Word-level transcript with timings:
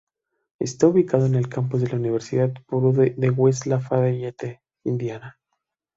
Está 0.57 0.87
ubicado 0.87 1.27
en 1.27 1.35
el 1.35 1.47
campus 1.47 1.81
de 1.81 1.89
la 1.89 1.97
universidad 1.97 2.51
Purdue 2.65 3.13
en 3.19 3.33
West 3.37 3.67
Lafayette, 3.67 4.59
Indiana. 4.83 5.37